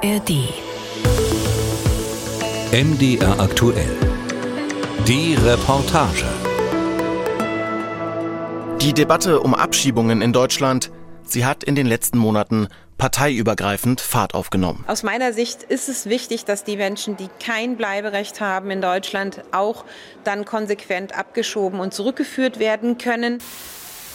[0.00, 0.30] ARD.
[2.70, 3.96] MDR aktuell.
[5.08, 6.24] Die Reportage.
[8.80, 10.92] Die Debatte um Abschiebungen in Deutschland,
[11.24, 14.84] sie hat in den letzten Monaten parteiübergreifend Fahrt aufgenommen.
[14.86, 19.42] Aus meiner Sicht ist es wichtig, dass die Menschen, die kein Bleiberecht haben in Deutschland,
[19.50, 19.84] auch
[20.22, 23.38] dann konsequent abgeschoben und zurückgeführt werden können.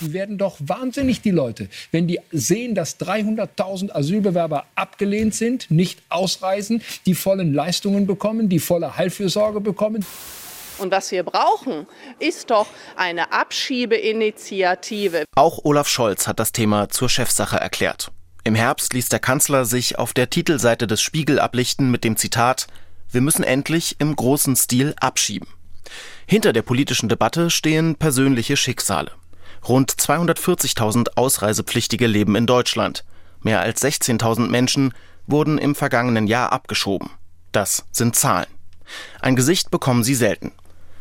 [0.01, 6.01] Die werden doch wahnsinnig, die Leute, wenn die sehen, dass 300.000 Asylbewerber abgelehnt sind, nicht
[6.09, 10.05] ausreisen, die vollen Leistungen bekommen, die volle Heilfürsorge bekommen.
[10.79, 11.87] Und was wir brauchen,
[12.19, 15.25] ist doch eine Abschiebeinitiative.
[15.35, 18.11] Auch Olaf Scholz hat das Thema zur Chefsache erklärt.
[18.43, 22.67] Im Herbst ließ der Kanzler sich auf der Titelseite des Spiegel ablichten mit dem Zitat
[23.11, 25.47] Wir müssen endlich im großen Stil abschieben.
[26.25, 29.11] Hinter der politischen Debatte stehen persönliche Schicksale.
[29.67, 33.05] Rund 240.000 Ausreisepflichtige leben in Deutschland.
[33.41, 34.93] Mehr als 16.000 Menschen
[35.27, 37.09] wurden im vergangenen Jahr abgeschoben.
[37.51, 38.47] Das sind Zahlen.
[39.21, 40.51] Ein Gesicht bekommen sie selten.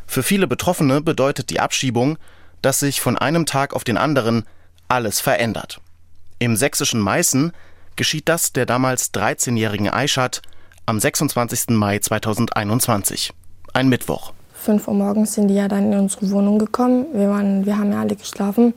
[0.07, 2.17] Für viele Betroffene bedeutet die Abschiebung,
[2.61, 4.45] dass sich von einem Tag auf den anderen
[4.87, 5.81] alles verändert.
[6.39, 7.51] Im sächsischen Meißen
[7.95, 10.41] geschieht das der damals 13-jährigen Aishat
[10.85, 11.69] am 26.
[11.69, 13.33] Mai 2021,
[13.73, 14.33] ein Mittwoch.
[14.63, 17.05] 5 Uhr morgens sind die ja dann in unsere Wohnung gekommen.
[17.13, 18.73] Wir, waren, wir haben ja alle geschlafen.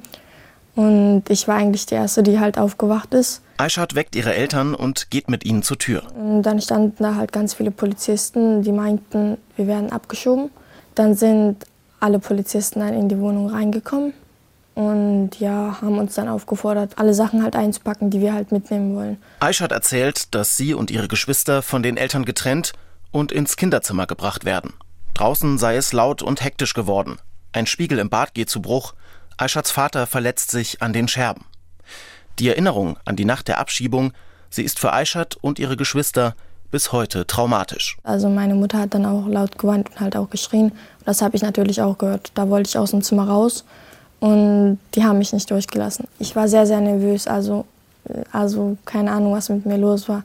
[0.75, 3.41] Und ich war eigentlich die Erste, die halt aufgewacht ist.
[3.57, 6.03] Aishat weckt ihre Eltern und geht mit ihnen zur Tür.
[6.15, 10.51] Und dann standen da halt ganz viele Polizisten, die meinten, wir werden abgeschoben.
[10.95, 11.65] Dann sind
[12.01, 14.13] alle Polizisten dann in die Wohnung reingekommen
[14.75, 19.17] und ja, haben uns dann aufgefordert, alle Sachen halt einzupacken, die wir halt mitnehmen wollen.
[19.41, 22.75] Aishat erzählt, dass sie und ihre Geschwister von den Eltern getrennt
[23.11, 24.75] und ins Kinderzimmer gebracht werden.
[25.17, 27.17] Draußen sei es laut und hektisch geworden.
[27.55, 28.93] Ein Spiegel im Bad geht zu Bruch.
[29.39, 31.47] Aishats Vater verletzt sich an den Scherben.
[32.39, 34.13] Die Erinnerung an die Nacht der Abschiebung,
[34.51, 36.35] sie ist für Aishat und ihre Geschwister
[36.71, 37.97] bis heute traumatisch.
[38.03, 40.73] Also meine Mutter hat dann auch laut geweint und halt auch geschrien.
[41.07, 42.33] Das habe ich natürlich auch gehört.
[42.35, 43.65] Da wollte ich aus dem Zimmer raus
[44.21, 46.09] und die haben mich nicht durchgelassen.
[46.19, 47.27] Ich war sehr, sehr nervös.
[47.27, 47.65] Also,
[48.33, 50.25] also keine Ahnung, was mit mir los war.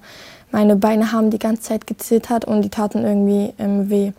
[0.51, 4.11] Meine Beine haben die ganze Zeit gezittert und die taten irgendwie ähm, weh.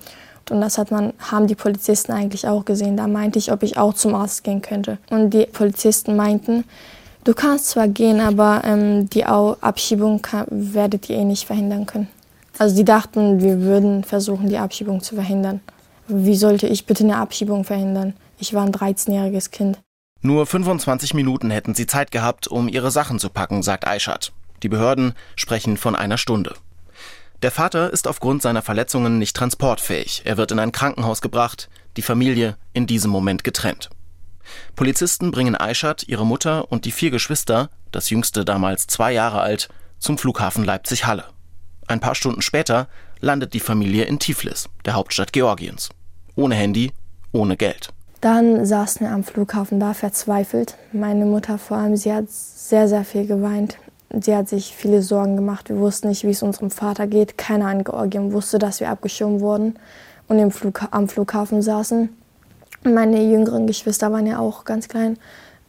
[0.50, 2.96] Und das hat man, haben die Polizisten eigentlich auch gesehen.
[2.96, 4.98] Da meinte ich, ob ich auch zum Arzt gehen könnte.
[5.10, 6.64] Und die Polizisten meinten,
[7.24, 12.08] du kannst zwar gehen, aber ähm, die Abschiebung kann, werdet ihr eh nicht verhindern können.
[12.58, 15.60] Also die dachten, wir würden versuchen, die Abschiebung zu verhindern.
[16.08, 18.14] Wie sollte ich bitte eine Abschiebung verhindern?
[18.38, 19.78] Ich war ein 13-jähriges Kind.
[20.20, 24.32] Nur 25 Minuten hätten sie Zeit gehabt, um ihre Sachen zu packen, sagt Aishat.
[24.62, 26.54] Die Behörden sprechen von einer Stunde.
[27.42, 30.22] Der Vater ist aufgrund seiner Verletzungen nicht transportfähig.
[30.24, 33.90] Er wird in ein Krankenhaus gebracht, die Familie in diesem Moment getrennt.
[34.76, 39.68] Polizisten bringen Aishat, ihre Mutter und die vier Geschwister, das jüngste damals zwei Jahre alt,
[39.98, 41.24] zum Flughafen Leipzig-Halle.
[41.88, 42.88] Ein paar Stunden später
[43.20, 45.88] landet die Familie in Tiflis, der Hauptstadt Georgiens.
[46.36, 46.92] Ohne Handy,
[47.32, 47.88] ohne Geld.
[48.20, 50.76] Dann saßen wir am Flughafen da verzweifelt.
[50.92, 53.78] Meine Mutter vor allem, sie hat sehr, sehr viel geweint.
[54.20, 55.68] Sie hat sich viele Sorgen gemacht.
[55.68, 57.38] Wir wussten nicht, wie es unserem Vater geht.
[57.38, 59.78] Keiner in Georgien wusste, dass wir abgeschoben wurden
[60.28, 62.10] und Flug, am Flughafen saßen.
[62.84, 65.18] Meine jüngeren Geschwister waren ja auch ganz klein.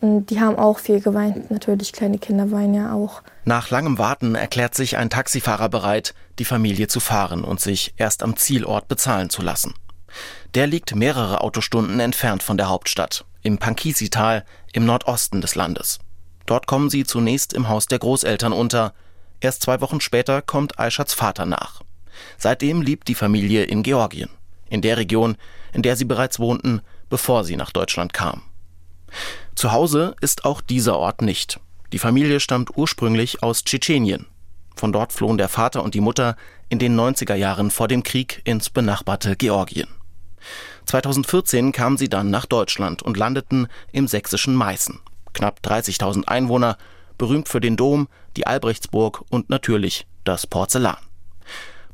[0.02, 1.50] Und die haben auch viel geweint.
[1.50, 3.22] Natürlich, kleine Kinder weinen ja auch.
[3.46, 8.22] Nach langem Warten erklärt sich ein Taxifahrer bereit, die Familie zu fahren und sich erst
[8.22, 9.74] am Zielort bezahlen zu lassen.
[10.56, 14.44] Der liegt mehrere Autostunden entfernt von der Hauptstadt, im Pankisi-Tal
[14.74, 16.00] im Nordosten des Landes.
[16.46, 18.94] Dort kommen sie zunächst im Haus der Großeltern unter.
[19.40, 21.82] Erst zwei Wochen später kommt Aishats Vater nach.
[22.38, 24.30] Seitdem liebt die Familie in Georgien,
[24.70, 25.38] in der Region,
[25.74, 28.44] in der sie bereits wohnten, bevor sie nach Deutschland kam.
[29.56, 31.60] Zu Hause ist auch dieser Ort nicht.
[31.92, 34.26] Die Familie stammt ursprünglich aus Tschetschenien.
[34.76, 36.36] Von dort flohen der Vater und die Mutter
[36.70, 39.88] in den 90er Jahren vor dem Krieg ins benachbarte Georgien.
[40.86, 45.00] 2014 kamen sie dann nach Deutschland und landeten im sächsischen Meißen,
[45.34, 46.78] knapp 30.000 Einwohner,
[47.18, 50.98] berühmt für den Dom, die Albrechtsburg und natürlich das Porzellan.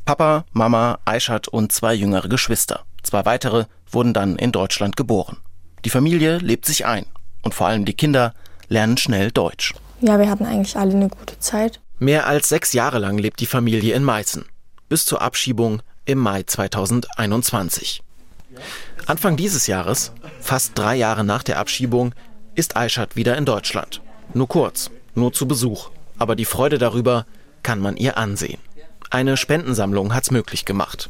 [0.06, 2.84] Papa, Mama, Aishat und zwei jüngere Geschwister.
[3.04, 5.38] Zwei weitere wurden dann in Deutschland geboren.
[5.86, 7.06] Die Familie lebt sich ein
[7.44, 8.34] und vor allem die Kinder
[8.68, 9.74] lernen schnell Deutsch.
[10.02, 11.80] Ja, wir hatten eigentlich alle eine gute Zeit.
[12.00, 14.46] Mehr als sechs Jahre lang lebt die Familie in Meißen.
[14.88, 18.02] Bis zur Abschiebung im Mai 2021.
[19.06, 22.14] Anfang dieses Jahres, fast drei Jahre nach der Abschiebung,
[22.56, 24.01] ist Aishat wieder in Deutschland.
[24.34, 25.90] Nur kurz, nur zu Besuch.
[26.18, 27.25] Aber die Freude darüber
[27.63, 28.60] kann man ihr ansehen.
[29.10, 31.10] Eine Spendensammlung hat's möglich gemacht.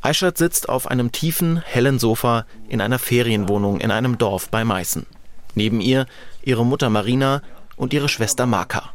[0.00, 5.04] Aishat sitzt auf einem tiefen, hellen Sofa in einer Ferienwohnung in einem Dorf bei Meißen.
[5.54, 6.06] Neben ihr
[6.42, 7.42] ihre Mutter Marina
[7.76, 8.90] und ihre Schwester Marka.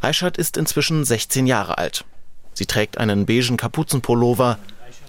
[0.00, 2.04] Aishat ist inzwischen 16 Jahre alt.
[2.54, 4.58] Sie trägt einen beigen Kapuzenpullover,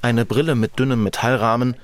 [0.02, 1.76] eine Brille mit dünnem Metallrahmen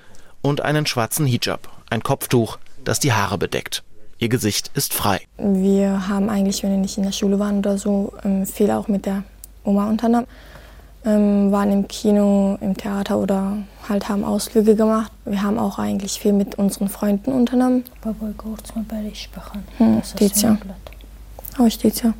[0.41, 3.83] und einen schwarzen Hijab, ein Kopftuch, das die Haare bedeckt.
[4.17, 5.21] Ihr Gesicht ist frei.
[5.37, 8.89] Wir haben eigentlich, wenn wir nicht in der Schule waren oder so, ähm, viel auch
[8.89, 9.23] mit der
[9.63, 10.27] Oma unternommen.
[11.05, 15.09] Ähm, waren im Kino, im Theater oder halt haben Ausflüge gemacht.
[15.23, 17.85] Wir haben auch eigentlich viel mit unseren Freunden unternommen.
[19.77, 20.57] Hm, steht's ja.
[21.57, 22.13] Oh, steht's ja.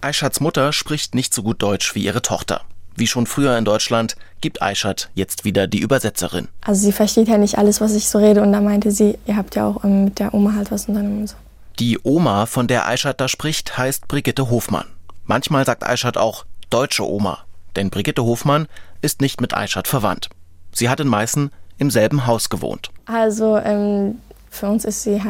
[0.00, 2.62] Aishats Mutter spricht nicht so gut Deutsch wie ihre Tochter.
[2.96, 6.48] Wie schon früher in Deutschland gibt Aishat jetzt wieder die Übersetzerin.
[6.64, 8.42] Also sie versteht ja nicht alles, was ich so rede.
[8.42, 11.20] Und da meinte sie, ihr habt ja auch ähm, mit der Oma halt was unternommen.
[11.20, 11.36] Und so.
[11.78, 14.86] Die Oma, von der Aishat da spricht, heißt Brigitte Hofmann.
[15.24, 17.38] Manchmal sagt Aishat auch deutsche Oma,
[17.74, 18.66] denn Brigitte Hofmann
[19.02, 20.30] ist nicht mit Aishat verwandt.
[20.72, 22.90] Sie hat in Meißen im selben Haus gewohnt.
[23.06, 24.18] Also ähm,
[24.50, 25.20] für uns ist sie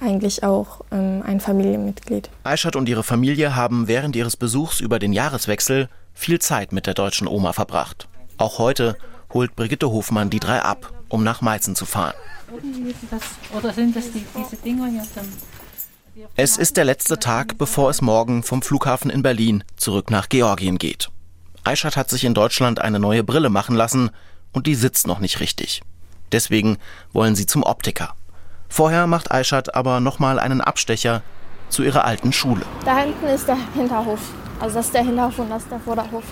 [0.00, 2.30] eigentlich auch ähm, ein Familienmitglied.
[2.44, 6.94] Aishat und ihre Familie haben während ihres Besuchs über den Jahreswechsel viel Zeit mit der
[6.94, 8.06] deutschen Oma verbracht.
[8.38, 8.96] Auch heute
[9.32, 12.14] holt Brigitte Hofmann die drei ab, um nach Meißen zu fahren.
[16.34, 20.78] Es ist der letzte Tag, bevor es morgen vom Flughafen in Berlin zurück nach Georgien
[20.78, 21.10] geht.
[21.64, 24.10] Aishat hat sich in Deutschland eine neue Brille machen lassen
[24.52, 25.82] und die sitzt noch nicht richtig.
[26.32, 26.78] Deswegen
[27.12, 28.14] wollen sie zum Optiker.
[28.68, 31.22] Vorher macht Aishat aber nochmal einen Abstecher
[31.68, 32.62] zu ihrer alten Schule.
[32.84, 34.20] Da hinten ist der Hinterhof.
[34.60, 36.24] Also das ist der Hinterhof und das ist der Vorderhof.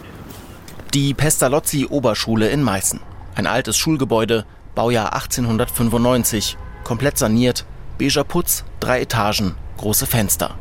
[0.94, 3.00] Die Pestalozzi Oberschule in Meißen.
[3.34, 4.44] Ein altes Schulgebäude,
[4.76, 7.66] Baujahr 1895, komplett saniert,
[7.98, 10.54] beiger Putz, drei Etagen, große Fenster.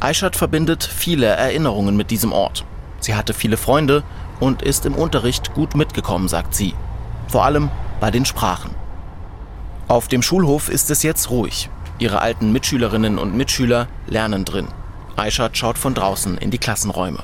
[0.00, 2.66] Aishat verbindet viele Erinnerungen mit diesem Ort.
[3.00, 4.02] Sie hatte viele Freunde
[4.38, 6.74] und ist im Unterricht gut mitgekommen, sagt sie.
[7.28, 8.72] Vor allem bei den Sprachen.
[9.88, 11.70] Auf dem Schulhof ist es jetzt ruhig.
[11.98, 14.68] Ihre alten Mitschülerinnen und Mitschüler lernen drin.
[15.16, 17.22] Aishat schaut von draußen in die Klassenräume.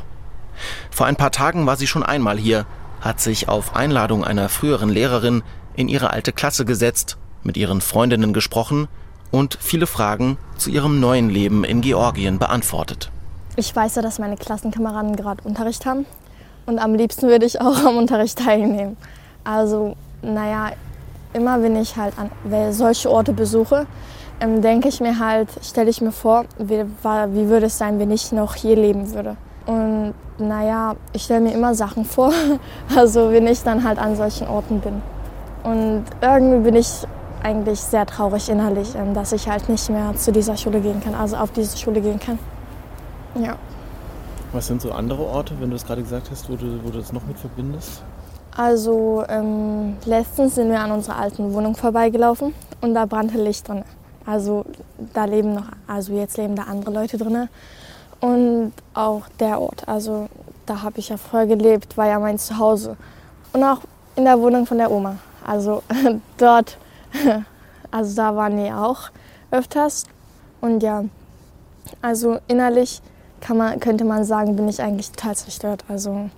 [0.90, 2.66] Vor ein paar Tagen war sie schon einmal hier,
[3.00, 5.42] hat sich auf Einladung einer früheren Lehrerin
[5.74, 8.88] in ihre alte Klasse gesetzt, mit ihren Freundinnen gesprochen
[9.30, 13.10] und viele Fragen zu ihrem neuen Leben in Georgien beantwortet.
[13.56, 16.06] Ich weiß ja, dass meine Klassenkameraden gerade Unterricht haben
[16.66, 18.96] und am liebsten würde ich auch am Unterricht teilnehmen.
[19.44, 20.72] Also, naja,
[21.32, 22.30] immer wenn ich halt an
[22.72, 23.86] solche Orte besuche,
[24.40, 28.10] ähm, denke ich mir halt, stelle ich mir vor, wie, wie würde es sein, wenn
[28.10, 29.36] ich noch hier leben würde.
[29.66, 32.32] Und naja, ich stelle mir immer Sachen vor,
[32.96, 35.02] also wenn ich dann halt an solchen Orten bin.
[35.62, 37.06] Und irgendwie bin ich
[37.42, 41.14] eigentlich sehr traurig innerlich, ähm, dass ich halt nicht mehr zu dieser Schule gehen kann,
[41.14, 42.38] also auf diese Schule gehen kann.
[43.40, 43.56] Ja.
[44.52, 46.98] Was sind so andere Orte, wenn du es gerade gesagt hast, wo du, wo du
[46.98, 48.02] das noch mit verbindest?
[48.56, 53.82] Also ähm, letztens sind wir an unserer alten Wohnung vorbeigelaufen und da brannte Licht drin.
[54.26, 54.64] Also
[55.12, 57.48] da leben noch, also jetzt leben da andere Leute drin.
[58.24, 60.30] Und auch der Ort, also
[60.64, 62.96] da habe ich ja früher gelebt, war ja mein Zuhause.
[63.52, 63.80] Und auch
[64.16, 65.18] in der Wohnung von der Oma.
[65.46, 65.82] Also
[66.38, 66.78] dort,
[67.90, 69.10] also da waren wir auch
[69.50, 70.04] öfters.
[70.62, 71.04] Und ja,
[72.00, 73.02] also innerlich
[73.42, 75.84] kann man, könnte man sagen, bin ich eigentlich total zerstört.
[75.88, 76.30] Also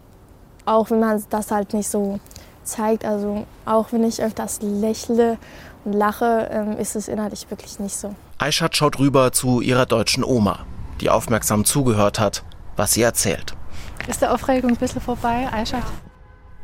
[0.65, 2.19] auch wenn man das halt nicht so
[2.65, 5.39] zeigt, also auch wenn ich öfters lächle
[5.85, 8.13] und lache, ähm, ist es innerlich wirklich nicht so.
[8.39, 10.67] Aishat schaut rüber zu ihrer deutschen Oma,
[11.01, 12.45] die aufmerksam zugehört hat,
[12.77, 13.55] was sie erzählt.
[14.07, 15.83] Ist die Aufregung ein bisschen vorbei, Aishat?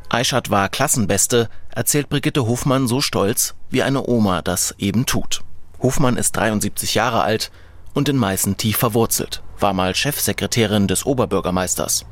[0.08, 5.40] Aishat war Klassenbeste, erzählt Brigitte Hofmann so stolz, wie eine Oma das eben tut.
[5.80, 7.50] Hofmann ist 73 Jahre alt
[7.94, 12.04] und in Meißen tief verwurzelt, war mal Chefsekretärin des Oberbürgermeisters.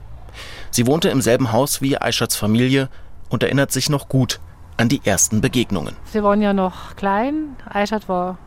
[0.70, 2.88] Sie wohnte im selben Haus wie Aishats Familie
[3.28, 4.40] und erinnert sich noch gut
[4.76, 5.94] an die ersten Begegnungen.
[6.06, 7.56] Sie waren ja noch klein.
[7.68, 8.38] Aishat war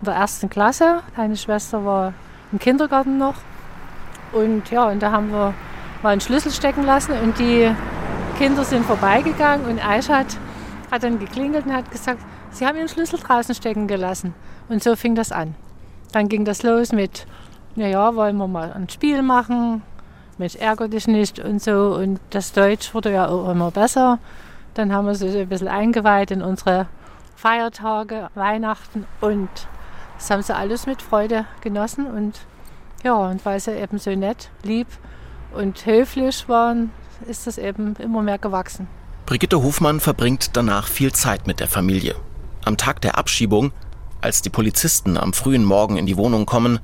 [0.00, 2.12] in der ersten Klasse, deine Schwester war
[2.52, 3.34] im Kindergarten noch.
[4.32, 5.54] Und ja, und da haben wir
[6.02, 7.70] mal einen Schlüssel stecken lassen und die
[8.38, 10.38] Kinder sind vorbeigegangen und Aishat
[10.90, 14.34] hat dann geklingelt und hat gesagt, sie haben ihren Schlüssel draußen stecken gelassen.
[14.68, 15.54] Und so fing das an.
[16.12, 17.26] Dann ging das los mit,
[17.74, 19.82] naja, wollen wir mal ein Spiel machen,
[20.38, 21.94] Mensch, ärger dich nicht und so.
[21.94, 24.18] Und das Deutsch wurde ja auch immer besser.
[24.74, 26.86] Dann haben wir sie ein bisschen eingeweiht in unsere
[27.36, 29.48] Feiertage, Weihnachten und
[30.22, 32.06] das haben sie alles mit Freude genossen.
[32.06, 32.38] Und
[33.02, 34.86] ja, und weil sie eben so nett, lieb
[35.52, 36.92] und höflich waren,
[37.26, 38.86] ist das eben immer mehr gewachsen.
[39.26, 42.14] Brigitte Hofmann verbringt danach viel Zeit mit der Familie.
[42.64, 43.72] Am Tag der Abschiebung,
[44.20, 46.78] als die Polizisten am frühen Morgen in die Wohnung kommen,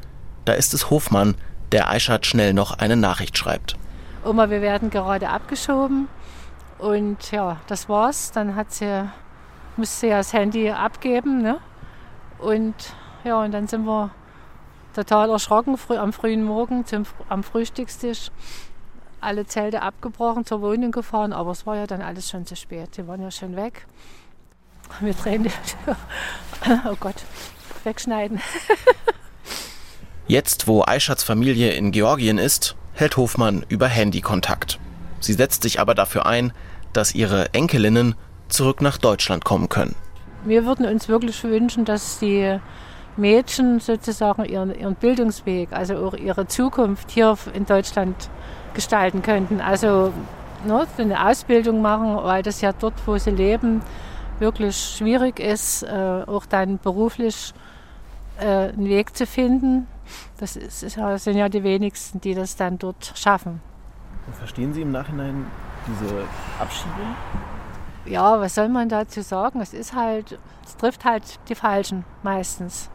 [0.45, 1.37] da ist es Hofmann,
[1.71, 3.76] der Aishat schnell noch eine Nachricht schreibt.
[4.25, 6.09] Oma, wir werden gerade abgeschoben.
[6.78, 8.33] Und ja, das war's.
[8.33, 9.09] Dann hat sie,
[9.76, 11.40] musste sie ja das Handy abgeben.
[11.40, 11.59] Ne?
[12.40, 12.75] Und
[13.28, 14.11] ja, und dann sind wir
[14.94, 18.30] total erschrocken früh, am frühen Morgen zum, am Frühstückstisch.
[19.20, 22.97] Alle Zelte abgebrochen, zur Wohnung gefahren, aber es war ja dann alles schon zu spät.
[22.97, 23.87] Die waren ja schon weg.
[25.00, 25.47] Wir drehen,
[26.90, 27.16] oh Gott,
[27.85, 28.40] wegschneiden.
[30.26, 34.78] Jetzt, wo Aishats Familie in Georgien ist, hält Hofmann über Handy Kontakt.
[35.20, 36.52] Sie setzt sich aber dafür ein,
[36.92, 38.14] dass ihre Enkelinnen
[38.49, 39.94] zurück nach Deutschland kommen können.
[40.44, 42.58] Wir würden uns wirklich wünschen, dass die
[43.18, 48.30] Mädchen sozusagen ihren, ihren Bildungsweg, also auch ihre Zukunft hier in Deutschland
[48.75, 49.60] gestalten könnten.
[49.60, 50.12] Also
[50.64, 53.82] ne, eine Ausbildung machen, weil das ja dort, wo sie leben,
[54.38, 57.52] wirklich schwierig ist, äh, auch dann beruflich
[58.40, 59.87] äh, einen Weg zu finden.
[60.38, 63.60] Das, ist, das sind ja die wenigsten, die das dann dort schaffen.
[64.38, 65.46] Verstehen Sie im Nachhinein
[65.87, 66.25] diese
[66.58, 67.14] Abschiebung?
[68.04, 69.60] Ja, was soll man dazu sagen?
[69.60, 72.90] Es ist halt, es trifft halt die Falschen meistens.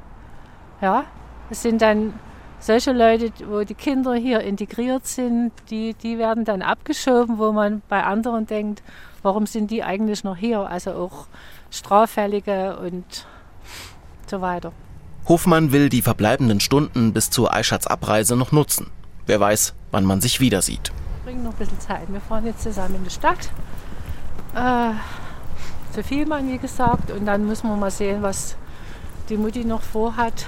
[0.84, 1.06] Ja,
[1.50, 2.14] es sind dann
[2.60, 7.82] solche Leute, wo die Kinder hier integriert sind, die, die werden dann abgeschoben, wo man
[7.88, 8.84] bei anderen denkt,
[9.22, 10.60] warum sind die eigentlich noch hier?
[10.60, 11.28] Also auch
[11.72, 13.26] Straffällige und
[14.28, 14.74] so weiter.
[15.26, 18.92] Hofmann will die verbleibenden Stunden bis zur Eischats Abreise noch nutzen.
[19.26, 20.92] Wer weiß, wann man sich wieder sieht.
[21.24, 22.12] Wir bringen noch ein bisschen Zeit.
[22.12, 23.50] Wir fahren jetzt zusammen in die Stadt.
[24.54, 24.92] Äh,
[25.94, 27.10] zu viel, man wie gesagt.
[27.10, 28.58] Und dann müssen wir mal sehen, was
[29.30, 30.46] die Mutti noch vorhat.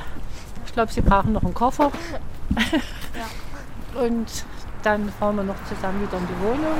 [0.76, 1.90] Ich glaube, sie brauchen noch einen Koffer.
[2.54, 4.02] Ja.
[4.02, 4.28] Und
[4.84, 6.74] dann fahren wir noch zusammen wieder in die Wohnung.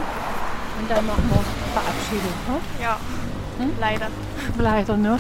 [0.82, 2.34] Und dann machen wir Verabschiedung.
[2.50, 2.84] Ne?
[2.84, 3.00] Ja,
[3.58, 3.72] hm?
[3.80, 4.08] leider.
[4.58, 5.18] Leider, ne?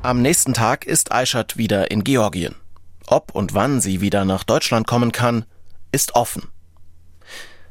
[0.00, 2.54] Am nächsten Tag ist Aishat wieder in Georgien.
[3.06, 5.44] Ob und wann sie wieder nach Deutschland kommen kann,
[5.92, 6.48] ist offen.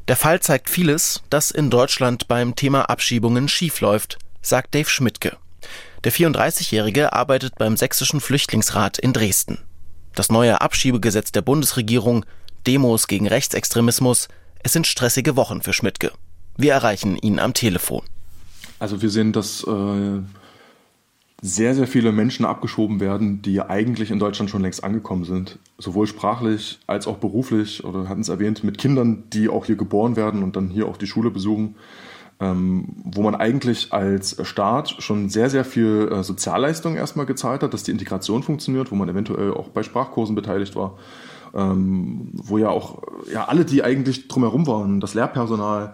[0.07, 5.37] Der Fall zeigt vieles, das in Deutschland beim Thema Abschiebungen schiefläuft, sagt Dave Schmidtke.
[6.03, 9.59] Der 34-Jährige arbeitet beim Sächsischen Flüchtlingsrat in Dresden.
[10.15, 12.25] Das neue Abschiebegesetz der Bundesregierung,
[12.67, 14.27] Demos gegen Rechtsextremismus,
[14.63, 16.11] es sind stressige Wochen für Schmidtke.
[16.57, 18.03] Wir erreichen ihn am Telefon.
[18.79, 20.19] Also wir sehen, dass äh,
[21.41, 25.57] sehr, sehr viele Menschen abgeschoben werden, die eigentlich in Deutschland schon längst angekommen sind.
[25.77, 30.17] Sowohl sprachlich als auch beruflich, oder hatten es erwähnt, mit Kindern, die auch hier geboren
[30.17, 31.75] werden und dann hier auch die Schule besuchen.
[32.39, 37.73] Ähm, wo man eigentlich als Staat schon sehr, sehr viel äh, Sozialleistungen erstmal gezahlt hat,
[37.73, 40.97] dass die Integration funktioniert, wo man eventuell auch bei Sprachkursen beteiligt war,
[41.53, 45.93] ähm, wo ja auch ja, alle, die eigentlich drumherum waren, das Lehrpersonal,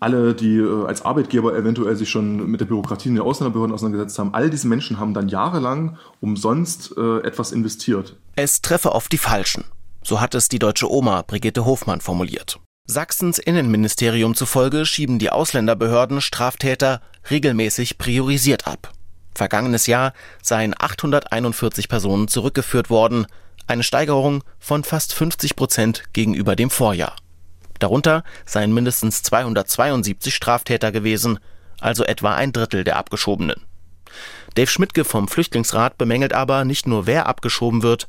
[0.00, 4.18] alle, die äh, als Arbeitgeber eventuell sich schon mit der Bürokratie in den Ausländerbehörden auseinandergesetzt
[4.18, 8.16] haben, all diese Menschen haben dann jahrelang umsonst äh, etwas investiert.
[8.34, 9.64] Es treffe oft die Falschen.
[10.02, 12.60] So hat es die deutsche Oma Brigitte Hofmann formuliert.
[12.88, 18.92] Sachsens Innenministerium zufolge schieben die Ausländerbehörden Straftäter regelmäßig priorisiert ab.
[19.34, 23.26] Vergangenes Jahr seien 841 Personen zurückgeführt worden,
[23.66, 27.16] eine Steigerung von fast 50 Prozent gegenüber dem Vorjahr.
[27.80, 31.40] Darunter seien mindestens 272 Straftäter gewesen,
[31.80, 33.62] also etwa ein Drittel der Abgeschobenen.
[34.54, 38.06] Dave Schmidtke vom Flüchtlingsrat bemängelt aber nicht nur, wer abgeschoben wird,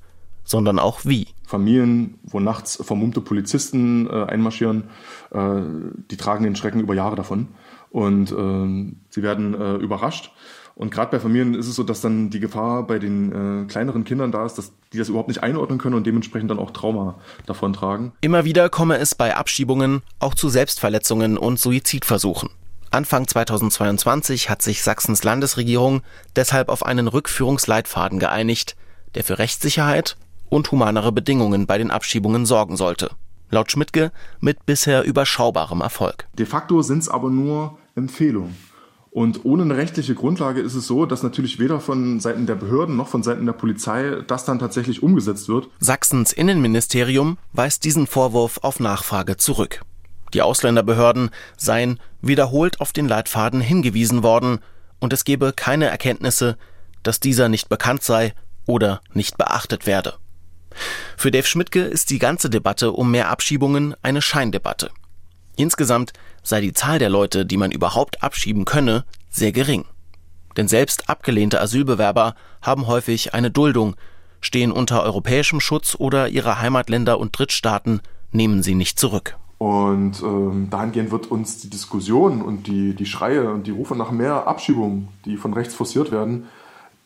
[0.47, 1.27] sondern auch wie.
[1.45, 4.85] Familien, wo nachts vermummte Polizisten äh, einmarschieren,
[5.31, 5.61] äh,
[6.09, 7.49] die tragen den Schrecken über Jahre davon
[7.89, 10.31] und äh, sie werden äh, überrascht
[10.77, 14.03] und gerade bei Familien ist es so, dass dann die Gefahr bei den äh, kleineren
[14.03, 17.15] Kindern da ist, dass die das überhaupt nicht einordnen können und dementsprechend dann auch Trauma
[17.47, 18.13] davon tragen.
[18.21, 22.49] Immer wieder komme es bei Abschiebungen auch zu Selbstverletzungen und Suizidversuchen.
[22.91, 26.03] Anfang 2022 hat sich Sachsens Landesregierung
[26.35, 28.75] deshalb auf einen Rückführungsleitfaden geeinigt,
[29.15, 30.15] der für Rechtssicherheit
[30.49, 33.11] und humanere Bedingungen bei den Abschiebungen sorgen sollte.
[33.49, 36.27] Laut Schmidtke mit bisher überschaubarem Erfolg.
[36.37, 38.55] De facto sind es aber nur Empfehlungen.
[39.09, 42.95] Und ohne eine rechtliche Grundlage ist es so, dass natürlich weder von Seiten der Behörden
[42.95, 45.69] noch von Seiten der Polizei das dann tatsächlich umgesetzt wird.
[45.79, 49.81] Sachsens Innenministerium weist diesen Vorwurf auf Nachfrage zurück.
[50.33, 54.59] Die Ausländerbehörden seien wiederholt auf den Leitfaden hingewiesen worden
[54.99, 56.57] und es gebe keine Erkenntnisse,
[57.01, 58.33] dass dieser nicht bekannt sei
[58.67, 60.15] oder nicht beachtet werde.
[61.17, 64.91] Für Dave Schmidtke ist die ganze Debatte um mehr Abschiebungen eine Scheindebatte.
[65.55, 69.85] Insgesamt sei die Zahl der Leute, die man überhaupt abschieben könne, sehr gering.
[70.55, 73.95] Denn selbst abgelehnte Asylbewerber haben häufig eine Duldung,
[74.41, 79.37] stehen unter europäischem Schutz oder ihre Heimatländer und Drittstaaten nehmen sie nicht zurück.
[79.57, 84.11] Und ähm, dahingehend wird uns die Diskussion und die, die Schreie und die Rufe nach
[84.11, 86.45] mehr Abschiebungen, die von rechts forciert werden,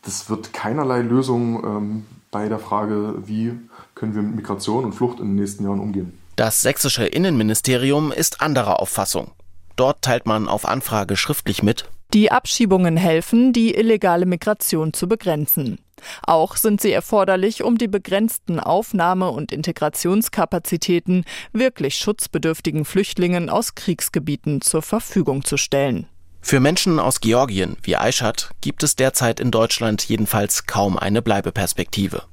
[0.02, 3.52] das wird keinerlei Lösung ähm, bei der Frage, wie
[3.94, 6.18] können wir mit Migration und Flucht in den nächsten Jahren umgehen.
[6.34, 9.30] Das sächsische Innenministerium ist anderer Auffassung.
[9.76, 15.78] Dort teilt man auf Anfrage schriftlich mit, Die Abschiebungen helfen, die illegale Migration zu begrenzen.
[16.26, 24.62] Auch sind sie erforderlich, um die begrenzten Aufnahme- und Integrationskapazitäten wirklich schutzbedürftigen Flüchtlingen aus Kriegsgebieten
[24.62, 26.06] zur Verfügung zu stellen.
[26.44, 32.24] Für Menschen aus Georgien wie Aishat gibt es derzeit in Deutschland jedenfalls kaum eine Bleibeperspektive.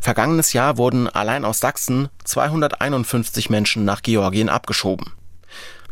[0.00, 5.12] Vergangenes Jahr wurden allein aus Sachsen 251 Menschen nach Georgien abgeschoben.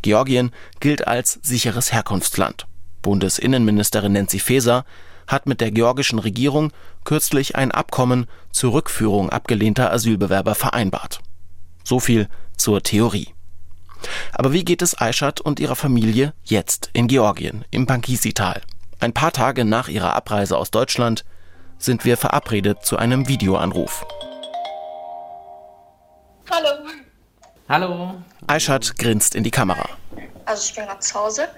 [0.02, 2.66] Georgien gilt als sicheres Herkunftsland.
[3.02, 4.84] Bundesinnenministerin Nancy Faeser
[5.26, 6.70] hat mit der georgischen Regierung
[7.02, 11.20] kürzlich ein Abkommen zur Rückführung abgelehnter Asylbewerber vereinbart.
[11.82, 13.33] So viel zur Theorie.
[14.32, 18.62] Aber wie geht es Aishat und ihrer Familie jetzt in Georgien, im Pankisi-Tal?
[19.00, 21.24] Ein paar Tage nach ihrer Abreise aus Deutschland
[21.78, 24.06] sind wir verabredet zu einem Videoanruf.
[26.50, 26.88] Hallo.
[27.68, 28.14] Hallo.
[28.46, 29.88] Aishat grinst in die Kamera.
[30.44, 31.48] Also ich bin gerade zu Hause.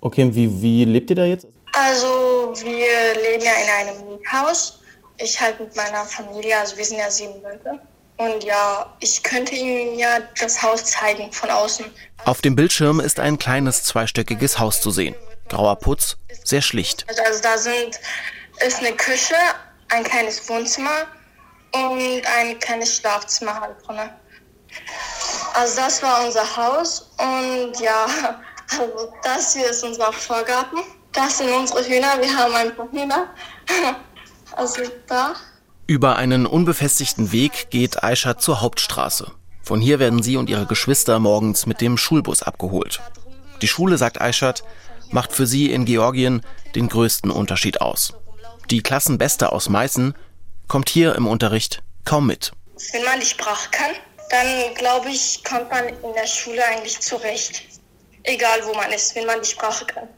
[0.00, 1.46] Okay, wie, wie lebt ihr da jetzt?
[1.72, 4.80] Also wir leben ja in einem Miethaus.
[5.18, 7.80] Ich halt mit meiner Familie, also wir sind ja sieben Leute.
[8.18, 11.84] Und ja, ich könnte Ihnen ja das Haus zeigen von außen.
[12.24, 15.14] Auf dem Bildschirm ist ein kleines zweistöckiges Haus zu sehen.
[15.48, 17.04] Grauer Putz, sehr schlicht.
[17.08, 18.00] Also, also da sind,
[18.66, 19.34] ist eine Küche,
[19.90, 21.06] ein kleines Wohnzimmer
[21.72, 24.10] und ein kleines Schlafzimmer halt drin.
[25.54, 28.06] Also das war unser Haus und ja,
[28.70, 30.78] also das hier ist unser Vorgarten.
[31.12, 33.28] Das sind unsere Hühner, wir haben ein paar Hühner.
[34.56, 35.34] Also da.
[35.88, 39.30] Über einen unbefestigten Weg geht Aisha zur Hauptstraße.
[39.62, 43.00] Von hier werden sie und ihre Geschwister morgens mit dem Schulbus abgeholt.
[43.62, 44.64] Die Schule, sagt Aishat,
[45.10, 46.42] macht für sie in Georgien
[46.74, 48.14] den größten Unterschied aus.
[48.68, 50.14] Die Klassenbeste aus Meißen
[50.66, 52.50] kommt hier im Unterricht kaum mit.
[52.92, 53.92] Wenn man die Sprache kann,
[54.30, 57.62] dann glaube ich, kommt man in der Schule eigentlich zurecht.
[58.24, 60.08] Egal wo man ist, wenn man die Sprache kann.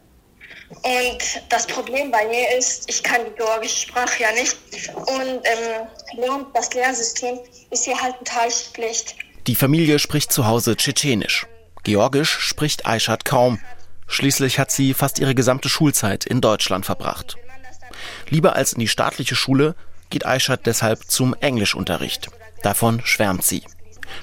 [0.71, 4.57] Und das Problem bei mir ist, ich kann die georgische Sprache ja nicht.
[4.95, 7.39] Und ähm, das Lehrsystem
[7.71, 9.17] ist hier halt total schlecht.
[9.47, 11.47] Die Familie spricht zu Hause Tschetschenisch.
[11.85, 13.61] Georgisch spricht Aishat kaum.
[14.07, 17.37] Schließlich hat sie fast ihre gesamte Schulzeit in Deutschland verbracht.
[18.29, 19.75] Lieber als in die staatliche Schule
[20.11, 22.29] geht Aishat deshalb zum Englischunterricht.
[22.63, 23.63] Davon schwärmt sie.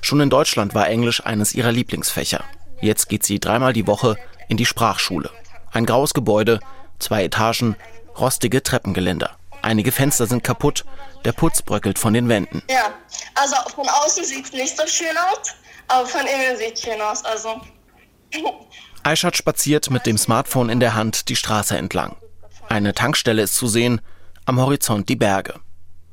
[0.02, 2.44] Schon in Deutschland war Englisch eines ihrer Lieblingsfächer.
[2.82, 5.30] Jetzt geht sie dreimal die Woche in die Sprachschule.
[5.76, 6.62] Ein graues Gebäude,
[7.00, 7.76] zwei Etagen,
[8.18, 9.32] rostige Treppengeländer.
[9.62, 10.86] Einige Fenster sind kaputt,
[11.26, 12.64] der Putz bröckelt von den Wänden.
[12.70, 12.94] Ja,
[13.36, 15.54] also von außen sieht es nicht so schön aus,
[15.90, 17.26] aber von innen sieht es schön aus.
[17.26, 17.60] Also.
[19.04, 22.16] Aishat spaziert mit dem Smartphone in der Hand die Straße entlang.
[22.70, 24.00] Eine Tankstelle ist zu sehen,
[24.46, 25.60] am Horizont die Berge.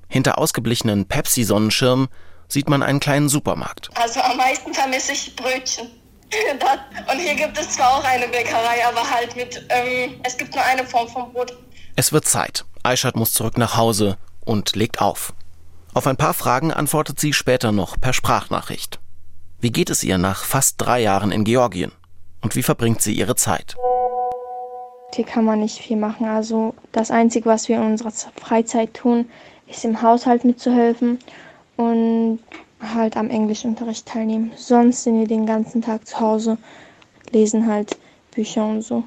[0.09, 2.09] Hinter ausgeblichenen Pepsi-Sonnenschirmen
[2.49, 3.91] sieht man einen kleinen Supermarkt.
[3.95, 6.02] Also am meisten vermisse ich Brötchen.
[7.13, 10.65] Und hier gibt es zwar auch eine Bäckerei, aber halt mit, ähm, es gibt nur
[10.65, 11.57] eine Form von Brot.
[11.97, 12.65] Es wird Zeit.
[12.83, 15.35] Aishat muss zurück nach Hause und legt auf.
[15.95, 18.99] Auf ein paar Fragen antwortet sie später noch per Sprachnachricht.
[19.61, 21.93] Wie geht es ihr nach fast drei Jahren in Georgien?
[22.41, 23.77] Und wie verbringt sie ihre Zeit?
[25.15, 26.27] Hier kann man nicht viel machen.
[26.27, 29.29] Also das Einzige, was wir in unserer Freizeit tun,
[29.67, 31.19] ist im Haushalt mitzuhelfen
[31.77, 32.41] und
[32.83, 34.53] halt am Englischunterricht teilnehmen.
[34.57, 36.59] Sonst sind wir den ganzen Tag zu Hause,
[37.31, 37.97] lesen halt
[38.35, 39.05] Bücher und so.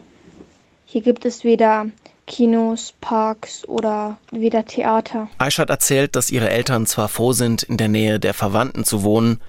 [0.86, 1.88] Hier gibt es weder
[2.28, 5.28] Kinos, Parks oder weder Theater.
[5.38, 9.42] Aishat erzählt, dass ihre Eltern zwar froh sind, in der Nähe der Verwandten zu wohnen,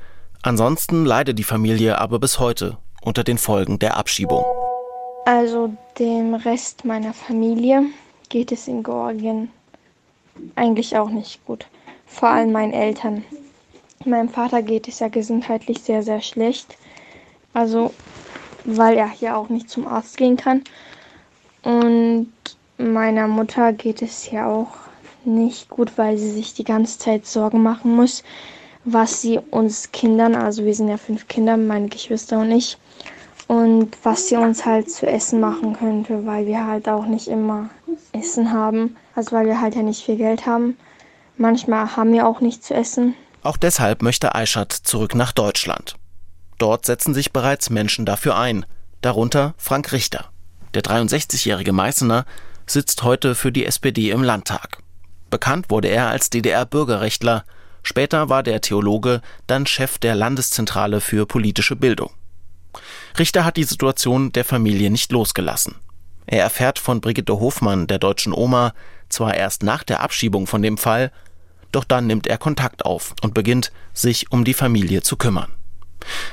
[0.43, 4.45] ansonsten leide die Familie aber bis heute unter den Folgen der Abschiebung.
[5.25, 7.85] Also dem Rest meiner Familie
[8.29, 9.51] geht es in Georgien
[10.55, 11.67] eigentlich auch nicht gut.
[12.07, 13.25] Vor allem meinen Eltern.
[14.05, 16.77] Meinem Vater geht es ja gesundheitlich sehr, sehr schlecht.
[17.53, 17.93] Also,
[18.65, 20.63] weil er hier auch nicht zum Arzt gehen kann.
[21.63, 22.33] Und
[22.79, 24.73] meiner Mutter geht es ja auch
[25.25, 28.23] nicht gut, weil sie sich die ganze Zeit Sorgen machen muss,
[28.85, 32.79] was sie uns Kindern, also wir sind ja fünf Kinder, meine Geschwister und ich,
[33.49, 37.71] und was sie uns halt zu essen machen könnte, weil wir halt auch nicht immer
[38.13, 40.77] Essen haben, also weil wir halt ja nicht viel Geld haben.
[41.37, 43.15] Manchmal haben wir auch nichts zu essen.
[43.47, 45.95] Auch deshalb möchte Aishat zurück nach Deutschland.
[46.59, 48.67] Dort setzen sich bereits Menschen dafür ein,
[49.03, 50.33] darunter Frank Richter.
[50.75, 52.27] Der 63-jährige Meißener
[52.67, 54.79] sitzt heute für die SPD im Landtag.
[55.31, 57.45] Bekannt wurde er als DDR-Bürgerrechtler,
[57.85, 62.11] später war der Theologe dann Chef der Landeszentrale für politische Bildung.
[63.17, 65.77] Richter hat die Situation der Familie nicht losgelassen.
[66.27, 68.75] Er erfährt von Brigitte Hofmann, der deutschen Oma,
[69.09, 71.13] zwar erst nach der Abschiebung von dem Fall,
[71.77, 75.53] doch dann nimmt er Kontakt auf und beginnt, sich um die Familie zu kümmern.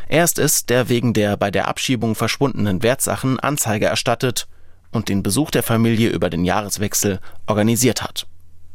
[0.08, 4.48] Er ist es, der wegen der bei der Abschiebung verschwundenen Wertsachen Anzeige erstattet
[4.92, 8.28] und den Besuch der Familie über den Jahreswechsel organisiert hat.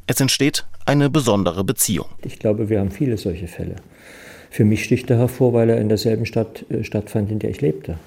[0.07, 2.09] Es entsteht eine besondere Beziehung.
[2.23, 3.77] Ich glaube, wir haben viele solche Fälle.
[4.51, 7.61] Für mich sticht er hervor, weil er in derselben Stadt äh, stattfand, in der ich
[7.61, 7.99] lebte.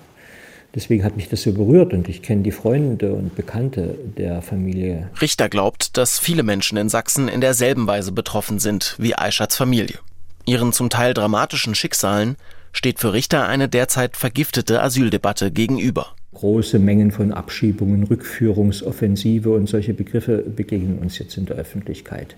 [0.74, 5.10] Deswegen hat mich das so berührt und ich kenne die Freunde und Bekannte der Familie.
[5.20, 10.00] Richter glaubt, dass viele Menschen in Sachsen in derselben Weise betroffen sind wie Aischats Familie.
[10.46, 12.38] Ihren zum Teil dramatischen Schicksalen
[12.72, 16.16] steht für Richter eine derzeit vergiftete Asyldebatte gegenüber.
[16.34, 22.38] Große Mengen von Abschiebungen, Rückführungsoffensive und solche Begriffe begegnen uns jetzt in der Öffentlichkeit.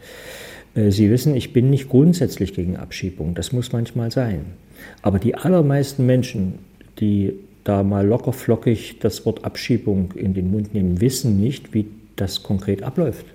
[0.74, 4.46] Äh, Sie wissen, ich bin nicht grundsätzlich gegen Abschiebung, das muss manchmal sein.
[5.04, 6.60] Aber die allermeisten Menschen,
[7.00, 12.44] die da mal lockerflockig das Wort Abschiebung in den Mund nehmen, wissen nicht, wie das
[12.44, 13.26] konkret abläuft.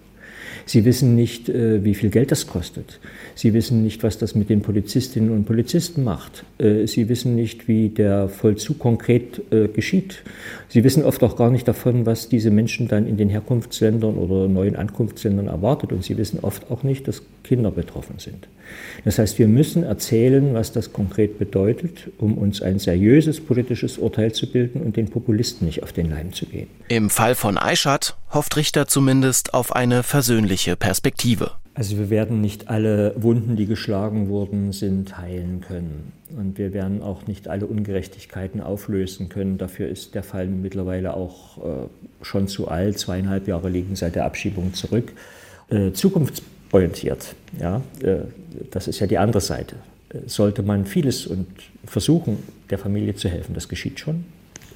[0.67, 3.01] Sie wissen nicht, äh, wie viel Geld das kostet.
[3.35, 6.45] Sie wissen nicht, was das mit den Polizistinnen und Polizisten macht.
[6.59, 10.23] Äh, Sie wissen nicht, wie der Vollzug konkret äh, geschieht.
[10.69, 14.49] Sie wissen oft auch gar nicht davon, was diese Menschen dann in den Herkunftsländern oder
[14.49, 15.93] neuen Ankunftsländern erwartet.
[15.93, 18.47] Und sie wissen oft auch nicht, dass Kinder betroffen sind.
[19.05, 24.33] Das heißt, wir müssen erzählen, was das konkret bedeutet, um uns ein seriöses politisches Urteil
[24.33, 26.69] zu bilden und den Populisten nicht auf den Leim zu gehen.
[26.89, 31.53] Im Fall von Aishat hofft Richter zumindest auf eine versöhnliche Perspektive.
[31.79, 36.13] Also wir werden nicht alle Wunden, die geschlagen wurden, sind heilen können.
[36.37, 39.59] Und wir werden auch nicht alle Ungerechtigkeiten auflösen können.
[39.59, 41.71] Dafür ist der Fall mittlerweile auch äh,
[42.21, 42.99] schon zu alt.
[42.99, 45.13] Zweieinhalb Jahre liegen seit der Abschiebung zurück.
[45.71, 45.93] Äh,
[46.69, 48.25] zukunftsorientiert, ja, äh,
[48.71, 49.77] das ist ja die andere Seite.
[50.11, 51.47] Äh, sollte man vieles und
[51.85, 52.39] versuchen,
[52.71, 53.55] der Familie zu helfen.
[53.55, 54.25] Das geschieht schon.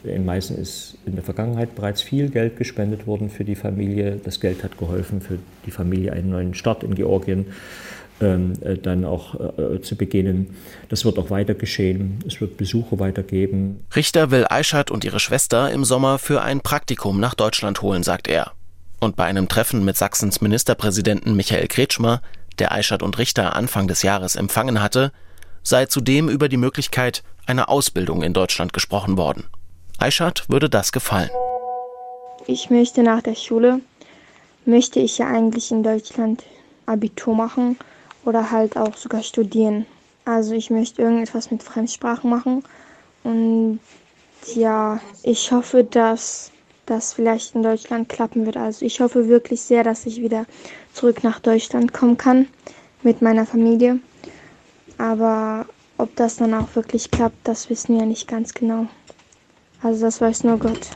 [0.04, 4.18] In Meißen ist in der Vergangenheit bereits viel Geld gespendet worden für die Familie.
[4.24, 7.46] Das Geld hat geholfen, für die Familie einen neuen Start in Georgien
[8.20, 9.36] ähm, äh, dann auch
[9.82, 10.56] zu beginnen.
[10.88, 12.18] Das wird auch weiter geschehen.
[12.26, 13.84] Es wird Besuche weitergeben.
[13.94, 18.26] Richter will Aishat und ihre Schwester im Sommer für ein Praktikum nach Deutschland holen, sagt
[18.26, 18.52] er.
[19.02, 22.22] Und bei einem Treffen mit Sachsens Ministerpräsidenten Michael Kretschmer,
[22.60, 25.10] der Aishat und Richter Anfang des Jahres empfangen hatte,
[25.64, 29.48] sei zudem über die Möglichkeit einer Ausbildung in Deutschland gesprochen worden.
[29.98, 31.30] Aishat würde das gefallen.
[32.46, 33.80] Ich möchte nach der Schule,
[34.66, 36.44] möchte ich ja eigentlich in Deutschland
[36.86, 37.76] Abitur machen
[38.24, 39.84] oder halt auch sogar studieren.
[40.24, 42.62] Also ich möchte irgendetwas mit Fremdsprachen machen
[43.24, 43.80] und
[44.54, 46.52] ja, ich hoffe, dass
[46.86, 48.56] das vielleicht in Deutschland klappen wird.
[48.56, 50.46] Also ich hoffe wirklich sehr, dass ich wieder
[50.92, 52.48] zurück nach Deutschland kommen kann
[53.02, 54.00] mit meiner Familie.
[54.98, 55.66] Aber
[55.98, 58.86] ob das dann auch wirklich klappt, das wissen wir nicht ganz genau.
[59.82, 60.90] Also das weiß nur Gott.